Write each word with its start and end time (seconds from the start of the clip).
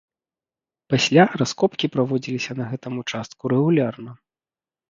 Пасля 0.93 1.25
раскопкі 1.41 1.89
праводзіліся 1.97 2.53
на 2.63 2.71
гэтым 2.73 2.93
участку 3.03 3.43
рэгулярна. 3.55 4.11